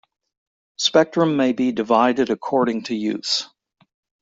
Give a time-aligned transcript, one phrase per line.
[0.79, 3.47] Spectrum may be divided according to use.